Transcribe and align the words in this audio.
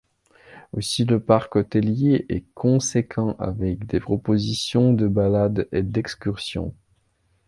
Aussi 0.73 1.05
le 1.05 1.19
parc 1.19 1.57
hôtelier 1.57 2.25
est 2.29 2.43
conséquent 2.55 3.35
avec 3.37 3.85
des 3.85 3.99
propositions 3.99 4.93
de 4.93 5.07
ballades 5.07 5.67
et 5.71 5.83
d'excursions. 5.83 6.73